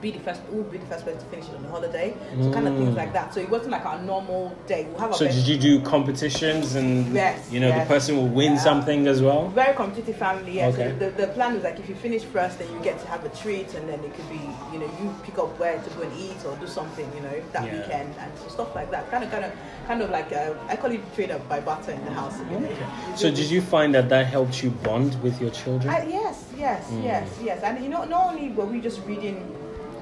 [0.02, 2.12] Be the first, we'll be the first person to finish it on the holiday.
[2.40, 2.96] So kind of things Mm.
[2.96, 3.32] like that.
[3.32, 4.86] So it wasn't like our normal day.
[4.90, 7.86] We'll have a So did you do competitions and Yes, you know yes.
[7.86, 8.58] the person will win Yeah.
[8.68, 9.42] something as well?
[9.54, 10.52] very competitive family.
[10.56, 10.66] Yeah.
[10.68, 10.90] Okay.
[10.98, 13.24] So the, the plan was like if you finish first, then you get to have
[13.24, 16.02] a treat, and then it could be you know you pick up where to go
[16.02, 17.74] and eat or do something you know that Yeah.
[17.78, 19.08] weekend and stuff like that.
[19.12, 19.52] Kind of, kind of,
[19.86, 22.36] kind of like uh, I call it trade up by barter in the house.
[22.40, 22.66] you know.
[22.66, 22.86] Okay.
[23.14, 25.88] So did you find that that helped you bond with your children?
[25.94, 27.04] I, yes, yes, Mm.
[27.04, 27.62] yes, yes.
[27.62, 29.36] And you know, not only were we just reading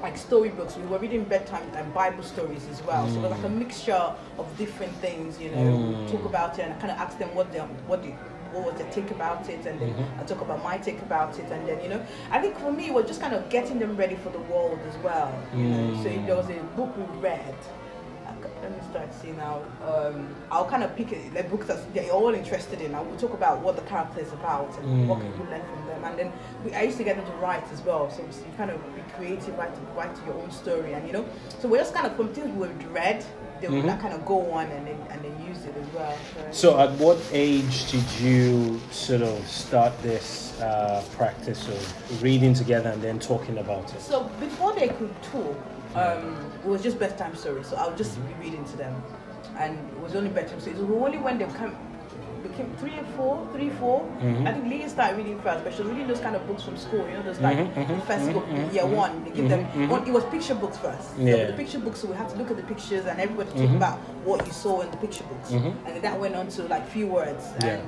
[0.03, 3.07] like storybooks, we were reading bedtime and Bible stories as well.
[3.09, 6.11] So it was like a mixture of different things, you know, Mm.
[6.11, 8.15] talk about it and kind of ask them what they what they
[8.53, 10.21] what was their take about it, and then Mhm.
[10.21, 12.01] I talk about my take about it, and then you know,
[12.33, 14.97] I think for me, we're just kind of getting them ready for the world as
[15.05, 15.33] well.
[15.55, 17.55] You know, so if there was a book we read.
[18.71, 19.61] I c- Let me start seeing now.
[19.87, 22.95] Um, I'll kind of pick it, the books that they're all interested in.
[22.95, 25.23] I will talk about what the character is about and what Mm.
[25.23, 26.05] can you learn from them.
[26.05, 26.33] And then
[26.65, 28.11] we, I used to get them to write as well.
[28.11, 31.25] So you kind of be creative, write, write your own story, and you know.
[31.61, 33.25] So we're just kind of from things we've read,
[33.61, 33.85] they Mhm.
[33.85, 36.15] like kind of go on and then and then use it as well.
[36.51, 42.89] So at what age did you sort of start this uh, practice of reading together
[42.91, 44.01] and then talking about it?
[44.01, 45.57] So before they could talk,
[45.95, 47.67] um, it was just bedtime stories.
[47.69, 48.41] So I would just Mm-hmm.
[48.41, 48.95] be reading to them,
[49.59, 50.79] and it was only bedtime stories.
[50.79, 51.77] It was only when they became
[52.43, 54.01] became three or four, three, four.
[54.23, 54.47] Mhm.
[54.49, 56.77] I think Leah started reading first, but she was reading those kind of books from
[56.79, 57.07] school.
[57.07, 59.25] You know, those like Mhm, mhm, the first mhm, book, mhm, year mhm, one.
[59.25, 60.07] They give them one.
[60.09, 61.17] It was picture books first.
[61.17, 61.47] So Yeah.
[61.51, 63.99] the picture books, so we had to look at the pictures, and everybody talk about
[64.25, 67.09] what you saw in the picture books, and then that went on to like few
[67.09, 67.45] words.
[67.61, 67.77] Yeah.
[67.77, 67.83] And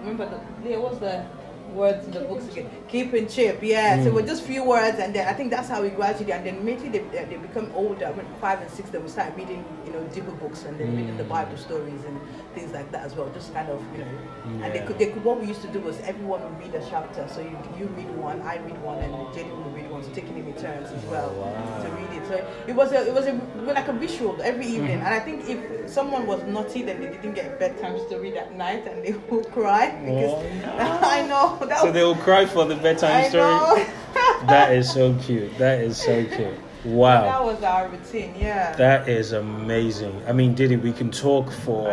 [0.00, 1.24] remember, the, Leah, what's the
[1.74, 2.70] words in the books again?
[2.88, 4.02] Keep and chip, yeah.
[4.02, 4.14] So Mm.
[4.14, 6.88] we're just few words, and then I think that's how we gradually, and then maybe
[6.88, 8.06] they, they, they become older.
[8.12, 11.16] When five and six, then we start reading, you know, deeper books, and then reading
[11.16, 11.28] the Mm.
[11.28, 12.18] Bible stories and
[12.54, 13.28] things like that as well.
[13.34, 15.24] Just kind of, you know, and they could, they could.
[15.24, 17.26] What we used to do was everyone would read a chapter.
[17.28, 20.46] So you you read one, I read one, and Jaden would read So taking it
[20.46, 21.82] in turns as well wow.
[21.82, 22.26] to read it.
[22.28, 22.34] So
[22.66, 23.32] it was a it was a
[23.62, 24.98] like a visual every evening.
[24.98, 25.06] Mm-hmm.
[25.06, 28.54] And I think if someone was naughty, then they didn't get a bedtime story that
[28.54, 31.00] night, and they would cry because Oh.
[31.02, 31.58] I know.
[31.66, 33.86] That So was- they will cry for the bedtime I story.
[34.46, 35.56] That is so cute.
[35.58, 36.54] That is so cute.
[36.84, 37.22] Wow.
[37.22, 38.74] That was our routine, yeah.
[38.76, 40.22] That is amazing.
[40.28, 41.84] I mean, Diddy, we can talk for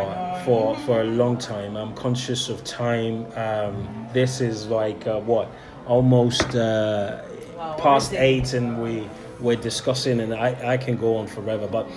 [0.45, 1.75] for for a long time.
[1.75, 3.25] I'm conscious of time.
[3.35, 5.49] Um, this is like uh, what
[5.87, 7.21] almost uh,
[7.55, 8.23] Wow, past what is it?
[8.23, 9.07] eight, and we
[9.39, 11.67] we're discussing, and I I can go on forever.
[11.67, 11.87] But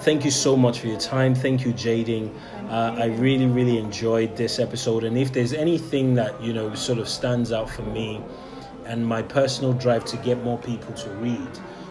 [0.00, 1.34] thank you so much for your time.
[1.34, 2.34] Thank you, Jaden.
[2.68, 6.98] Uh, I really really enjoyed this episode, and if there's anything that you know sort
[6.98, 8.20] of stands out for me,
[8.84, 11.48] and my personal drive to get more people to read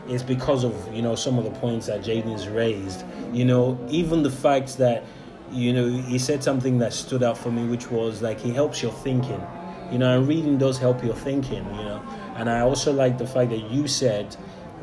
[0.10, 3.04] is because of you know some of the points that Jaden has raised.
[3.34, 5.04] You know, even the fact that
[5.52, 8.82] you know he said something that stood out for me, which was like he helps
[8.82, 9.42] your thinking.
[9.92, 11.64] You know, and reading does help your thinking.
[11.76, 12.02] You know,
[12.36, 14.36] and I also like the fact that you said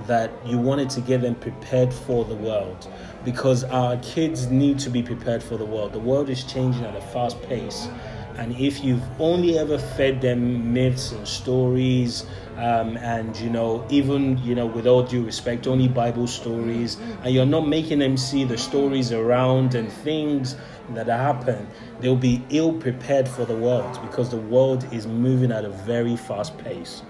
[0.07, 2.89] that you wanted to get them prepared for the world
[3.25, 5.93] because our kids need to be prepared for the world.
[5.93, 7.89] The world is changing at a fast pace.
[8.37, 12.25] And if you've only ever fed them myths and stories,
[12.57, 17.35] um, and you know, even you know, with all due respect, only Bible stories, and
[17.35, 20.57] you're not making them see the stories around and things
[20.95, 21.69] that happen,
[22.01, 26.17] they'll be ill prepared for the world because the world is moving at a very
[26.17, 27.03] fast pace.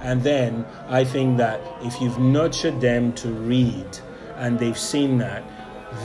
[0.00, 3.86] And then I think that if you've nurtured them to read
[4.36, 5.42] and they've seen that,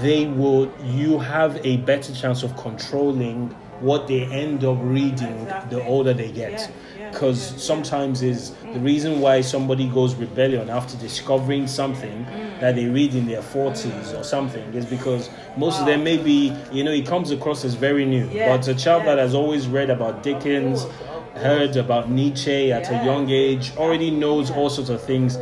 [0.02, 5.70] they will you have a better chance of controlling what they end up reading Exactly.
[5.78, 6.54] the older they get.
[6.98, 7.62] Yeah, yeah, Because yeah, yeah.
[7.62, 12.60] sometimes is the reason why somebody goes rebellion after discovering something Mm.
[12.62, 16.84] that they read in their 40s or something is because most of them maybe you
[16.86, 20.24] know it comes across as very new but a child that has always read about
[20.24, 21.13] Dickens Of course, of course.
[21.36, 25.38] Heard about Nietzsche at a young age already knows all sorts of things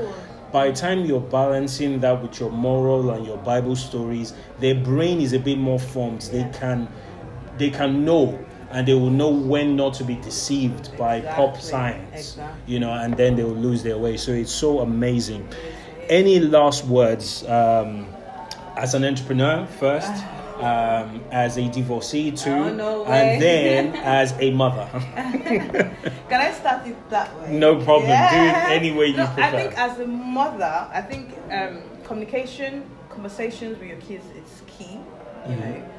[0.52, 5.22] by the time you're balancing that with your moral and your Bible stories, their brain
[5.22, 6.22] is a bit more formed.
[6.24, 6.88] They can
[7.58, 12.32] they can know and they will know when not to be deceived by pop science.
[12.32, 12.74] exactly.
[12.74, 14.18] You know, and then they will lose their way.
[14.18, 15.48] So it's so amazing.
[16.10, 18.08] Any last words um,
[18.78, 20.12] as an entrepreneur first?
[20.62, 24.88] Um, as a divorcee too, Oh, no and then as a mother.
[25.16, 27.52] Can I start it that way?
[27.58, 28.10] No problem.
[28.10, 29.42] Do it any way you no, prefer.
[29.42, 35.00] I think as a mother, I think um, communication, conversations with your kids is key.
[35.48, 35.60] You Mhm.
[35.60, 35.91] know,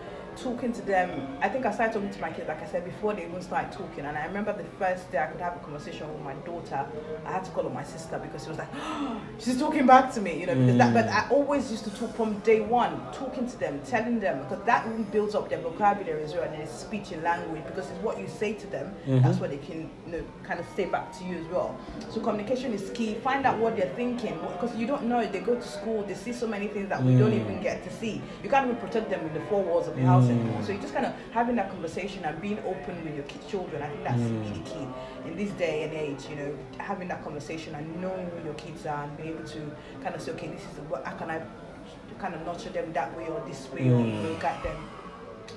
[0.42, 1.38] talking to them.
[1.40, 3.70] I think I started talking to my kids, like I said, before they even start
[3.72, 4.04] talking.
[4.04, 6.86] And I remember the first day I could have a conversation with my daughter,
[7.24, 8.68] I had to call up my sister because she was like,
[9.38, 10.40] she's talking back to me.
[10.40, 10.94] You know, because that.
[10.94, 11.14] But mm.
[11.14, 14.86] I always used to talk from day one, talking to them, telling them, because that
[14.86, 17.64] really builds up their vocabulary as well and their speech and language.
[17.64, 19.22] Because it's what you say to them, mm-hmm.
[19.22, 21.78] that's what they can, you know, kind of say back to you as well.
[22.10, 23.14] So communication is key.
[23.14, 25.24] Find out what they're thinking because you don't know.
[25.24, 27.40] They go to school, they see so many things that we don't mm.
[27.40, 28.20] even get to see.
[28.42, 30.06] You can't even protect them in the four walls of the mm.
[30.06, 30.62] house anymore.
[30.62, 33.82] So you just kind of having that conversation and being open with your ki- children.
[33.82, 34.86] I think that's really key
[35.28, 36.28] in this day and age.
[36.30, 39.60] You know, having that conversation and knowing who your kids are and being able to
[40.02, 41.40] kind of say, okay, this is what how can I
[42.18, 44.76] kind of nurture them that way or this way or look at them.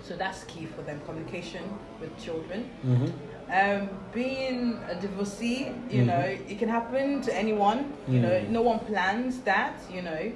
[0.03, 0.99] So that's key for them.
[1.05, 1.63] Communication
[1.99, 2.69] with children.
[2.85, 3.11] Mhm.
[3.47, 6.05] Um, being a divorcee, you Mhm.
[6.07, 6.19] know,
[6.51, 7.93] it can happen to anyone.
[8.07, 8.49] You know, Mm.
[8.49, 9.73] no one plans that.
[9.91, 10.31] You know,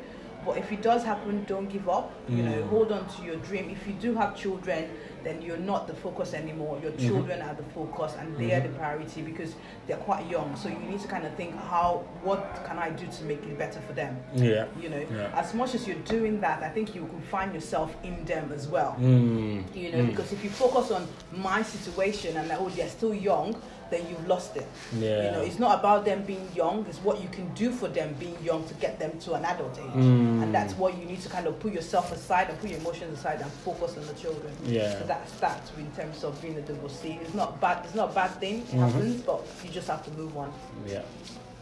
[0.45, 2.11] but if it does happen, don't give up.
[2.29, 2.67] You know, Mm.
[2.69, 3.69] hold on to your dream.
[3.69, 4.89] If you do have children,
[5.23, 6.79] then you're not the focus anymore.
[6.81, 7.07] Your Mhm.
[7.07, 9.53] children are the focus, and they are the priority because
[9.85, 10.55] they're quite young.
[10.55, 13.57] So you need to kind of think, how, what can I do to make it
[13.57, 14.17] better for them?
[14.33, 14.65] Yeah.
[14.81, 15.29] You know, Yeah.
[15.35, 18.67] as much as you're doing that, I think you can find yourself in them as
[18.69, 19.63] well Mm.
[19.75, 20.07] you know Mm.
[20.07, 23.55] because if you focus on my situation and like, oh they're still young
[23.89, 25.25] then you've lost it Yeah.
[25.25, 28.15] you know it's not about them being young it's what you can do for them
[28.19, 30.43] being young to get them to an adult age Mm.
[30.43, 33.17] and that's what you need to kind of put yourself aside and put your emotions
[33.19, 34.97] aside and focus on the children Yeah.
[34.99, 38.13] so that's that in terms of being a divorcee it's not bad it's not a
[38.13, 38.79] bad thing it Mhm.
[38.79, 40.51] happens but you just have to move on
[40.87, 41.01] Yeah.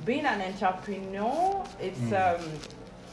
[0.06, 2.36] being an entrepreneur it's Mm.
[2.36, 2.42] um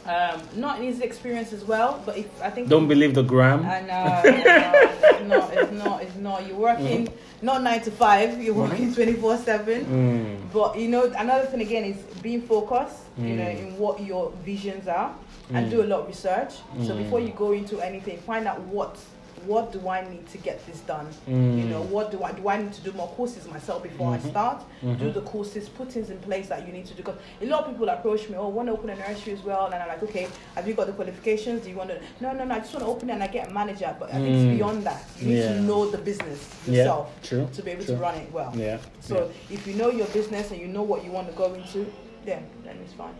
[0.06, 3.64] um, not an easy experience as well, but if I think Don't believe the gram.
[3.64, 5.26] I know, I know.
[5.26, 6.02] No, it's not.
[6.02, 6.46] It's not.
[6.46, 7.08] You're working
[7.40, 8.42] not nine to five.
[8.42, 9.84] You're working twenty four seven.
[9.86, 10.52] Mm.
[10.52, 12.98] But you know, another thing again is being focused.
[13.16, 13.58] You know, Mm.
[13.58, 15.14] in what your visions are,
[15.52, 15.70] and Mm.
[15.70, 16.52] do a lot of research.
[16.82, 16.98] So Mm.
[17.04, 18.96] before you go into anything, find out what
[19.46, 21.06] what do I need to get this done.
[21.26, 21.68] You Mm.
[21.70, 22.48] know, what do I do?
[22.48, 24.26] I need to do more courses myself before Mhm.
[24.26, 24.62] I start.
[24.82, 25.14] Do Mhm.
[25.14, 27.02] the courses, put things in place that you need to do.
[27.02, 29.66] Because a lot of people approach me, oh, want to open a nursery as well,
[29.66, 31.62] and I'm like, okay, have you got the qualifications?
[31.64, 31.98] Do you want to?
[32.20, 32.54] No, no, no.
[32.54, 33.94] I just want to open it and I get a manager.
[33.98, 34.44] But I think Mm.
[34.50, 35.04] it's beyond that.
[35.18, 35.48] You need Yeah.
[35.54, 36.74] to know the business Yeah.
[36.78, 37.48] yourself True.
[37.52, 37.96] to be able True.
[37.96, 38.52] to run it well.
[38.56, 38.78] Yeah.
[39.00, 41.86] So if you know your business and you know what you want to go into,
[42.24, 43.14] then then it's fine.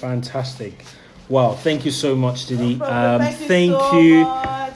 [0.00, 0.84] Fantastic.
[1.30, 2.82] Wow, thank you so much, Didi.
[2.82, 4.24] Um, Thank you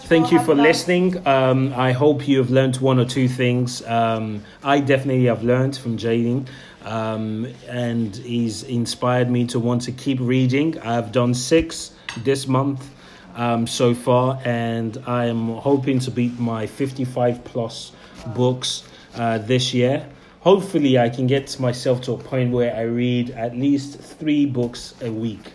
[0.06, 0.38] thank you.
[0.44, 1.26] for listening.
[1.26, 3.84] Um, I hope you have learned one or two things.
[3.84, 6.46] Um, I definitely have learned from Jaden,
[6.84, 10.78] um, and he's inspired me to want to keep reading.
[10.78, 12.88] I've done six this month
[13.34, 17.90] um, so far, and I am hoping to beat my 55 plus
[18.28, 18.84] books
[19.16, 20.06] uh, this year.
[20.38, 24.94] Hopefully, I can get myself to a point where I read at least three books
[25.00, 25.50] a week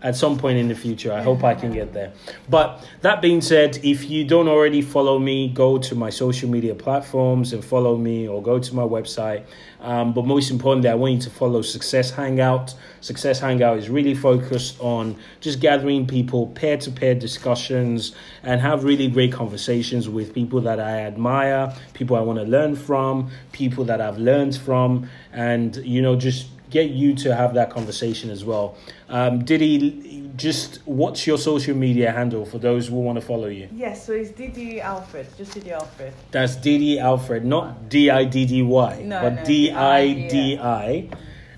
[0.00, 1.12] at some point in the future.
[1.12, 2.12] I hope I can get there.
[2.48, 6.74] But that being said, if you don't already follow me, go to my social media
[6.74, 9.44] platforms and follow me or go to my website.
[9.80, 12.74] Um, but most importantly, I want you to follow Success Hangout.
[13.00, 18.84] Success Hangout is really focused on just gathering people, peer to peer discussions, and have
[18.84, 23.84] really great conversations with people that I admire, people I want to learn from, people
[23.86, 28.44] that I've learned from, and, you know, just get you to have that conversation as
[28.44, 28.76] well.
[29.08, 33.68] Um, Didi, just what's your social media handle for those who want to follow you?
[33.72, 36.12] Yes, so it's Didi Alfred, just Didi Alfred.
[36.30, 40.58] That's Didi Alfred, not D I D D Y, No, but no, D I D
[40.58, 41.08] I,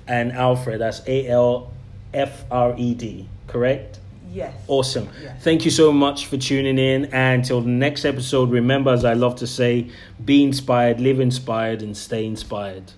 [0.07, 0.81] and Alfred.
[0.81, 1.73] That's A L
[2.15, 3.29] F R E D.
[3.47, 3.99] Correct.
[4.33, 4.55] Yes.
[4.69, 5.09] Awesome.
[5.21, 5.43] Yes.
[5.43, 7.07] Thank you so much for tuning in.
[7.07, 9.91] And until the next episode, remember, as I love to say,
[10.25, 12.93] be inspired, live inspired, and stay inspired.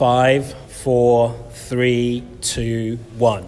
[0.00, 3.46] Five, four, three, two, one.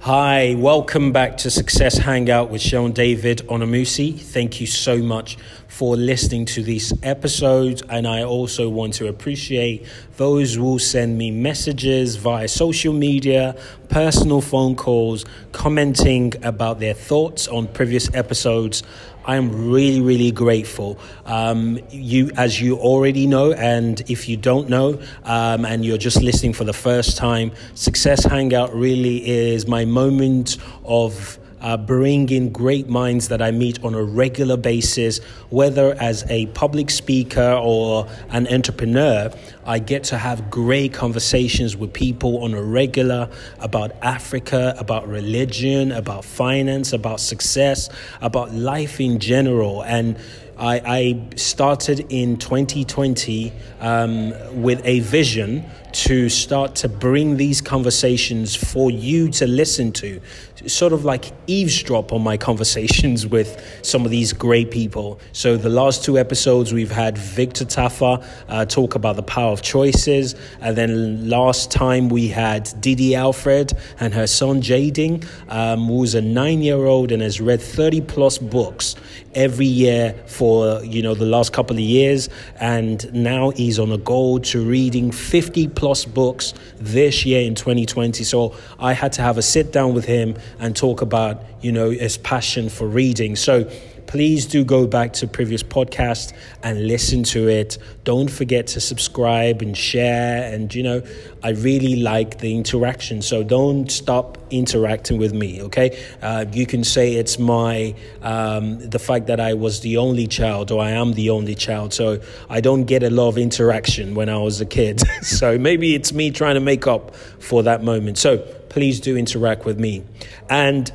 [0.00, 4.18] Hi, welcome back to Success Hangout with Sean David Onamusi.
[4.18, 5.36] Thank you so much
[5.68, 11.30] for listening to these episodes, and I also want to appreciate those who send me
[11.30, 13.54] messages via social media,
[13.88, 18.82] personal phone calls, commenting about their thoughts on previous episodes.
[19.26, 20.98] I am really, really grateful.
[21.24, 26.22] Um, you, as you already know, and if you don't know, um, and you're just
[26.22, 32.88] listening for the first time, Success Hangout really is my moment of uh, bringing great
[32.88, 35.18] minds that I meet on a regular basis,
[35.50, 39.30] whether as a public speaker or an entrepreneur.
[39.64, 43.28] I get to have great conversations with people on a regular
[43.58, 47.88] about Africa, about religion, about finance, about success,
[48.20, 49.82] about life in general.
[49.82, 50.16] And
[50.58, 55.64] I, I started in 2020 um, with a vision
[55.96, 60.20] to start to bring these conversations for you to listen to,
[60.66, 65.18] sort of like eavesdrop on my conversations with some of these great people.
[65.32, 69.62] So, the last two episodes, we've had Victor Taffa uh, talk about the power of
[69.62, 70.34] choices.
[70.60, 76.20] And then last time, we had Didi Alfred and her son Jaden, um, who's a
[76.20, 78.96] nine year old and has read 30 plus books
[79.36, 83.98] every year for you know the last couple of years and now he's on a
[83.98, 89.38] goal to reading 50 plus books this year in 2020 so i had to have
[89.38, 93.34] a sit down with him and talk about you know his passion for reading.
[93.36, 93.68] So
[94.06, 96.32] please do go back to previous podcast
[96.62, 97.78] and listen to it.
[98.04, 100.52] Don't forget to subscribe and share.
[100.52, 101.02] And you know
[101.42, 103.22] i really like the interaction.
[103.22, 106.02] So don't stop interacting with me okay?
[106.22, 110.70] Uh, you can say it's my um, the fact that i was the only child
[110.70, 111.92] or i am the only child.
[111.92, 115.02] So i don't get a lot of interaction when i was a kid.
[115.22, 118.16] So maybe it's me trying to make up for that moment.
[118.16, 118.38] So
[118.68, 120.04] please do interact with me.
[120.48, 120.92] And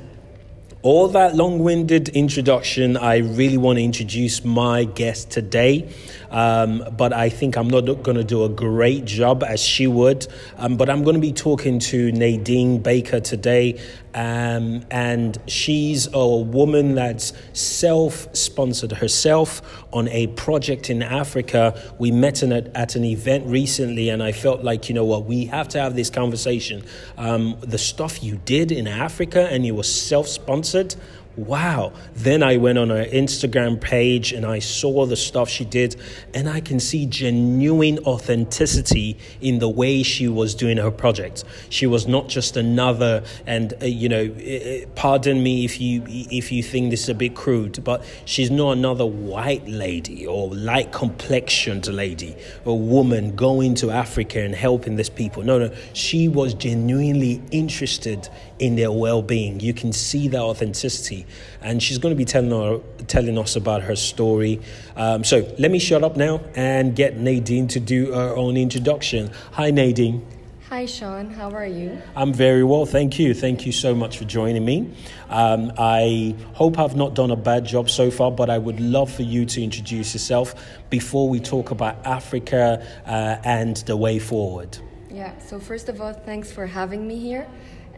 [0.84, 5.88] all that long winded introduction, I really want to introduce my guest today.
[6.32, 10.26] Um, but I think I'm not going to do a great job as she would.
[10.58, 13.80] Um, but I'm going to be talking to Nadine Baker today.
[14.14, 19.62] Um, and she's a woman that's self sponsored herself
[19.94, 21.80] on a project in Africa.
[21.98, 25.26] We met in a, at an event recently, and I felt like, you know what,
[25.26, 26.84] we have to have this conversation.
[27.18, 30.96] Um, the stuff you did in Africa and you were self sponsored
[31.36, 31.94] wow.
[32.14, 35.96] Then I went on her Instagram page and I saw the stuff she did,
[36.34, 41.44] and I can see genuine authenticity in the way she was doing her project.
[41.70, 46.64] She was not just another, and uh, you know, pardon me if you if you
[46.64, 51.88] think this is a bit crude, but she's not another white lady or light complexioned
[51.88, 55.44] lady, a woman going to Africa and helping these people.
[55.44, 58.30] No, no, she was genuinely interested
[58.60, 59.60] in their well-being.
[59.60, 61.21] You can see that authenticity,
[61.62, 64.62] and she's going to be telling telling us about her story.
[64.96, 69.32] Um, so let me shut up now and get Nadine to do her own introduction.
[69.54, 70.26] Hi, Nadine.
[70.72, 71.30] Hi, Sean.
[71.30, 72.02] How are you?
[72.16, 73.34] I'm very well, thank you.
[73.34, 74.94] Thank you so much for joining me.
[75.30, 79.12] Um, I hope I've not done a bad job so far, but I would love
[79.12, 80.56] for you to introduce yourself
[80.90, 84.78] before we talk about Africa uh, and the way forward.
[85.10, 87.50] Yeah, so first of all, thanks for having me here.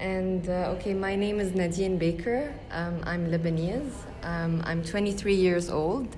[0.03, 2.53] And uh, okay, my name is Nadine Baker.
[2.71, 3.93] Um, I'm Lebanese.
[4.23, 6.09] Um, I'm 23 years old